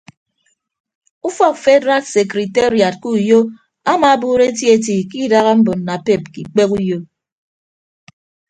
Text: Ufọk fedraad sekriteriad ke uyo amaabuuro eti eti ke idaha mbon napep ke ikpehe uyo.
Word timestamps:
Ufọk 1.27 1.55
fedraad 1.63 2.03
sekriteriad 2.13 2.95
ke 3.01 3.07
uyo 3.17 3.39
amaabuuro 3.91 4.43
eti 4.49 4.65
eti 4.75 4.95
ke 5.09 5.15
idaha 5.25 5.51
mbon 5.59 5.79
napep 5.87 6.23
ke 6.33 6.39
ikpehe 6.43 6.67
uyo. 6.79 6.99